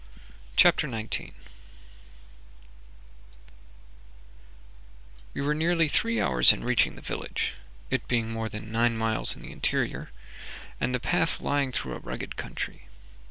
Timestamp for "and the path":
10.79-11.39